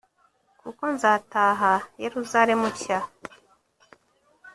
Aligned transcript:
kuko 0.61 0.83
nzataha 0.95 1.73
yeruzalemu 2.01 2.67
nshya 2.73 2.99